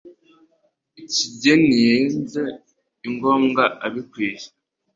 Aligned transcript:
Ikigeni 1.01 1.69
yenze 1.85 2.43
ingoma 3.07 3.63
abikwiye 3.85 4.47